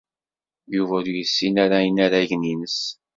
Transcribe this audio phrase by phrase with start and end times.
[0.75, 2.79] Yuba ur yessin ara inaragen-nnes.